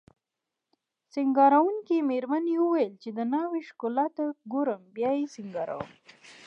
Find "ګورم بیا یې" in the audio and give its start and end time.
4.51-5.25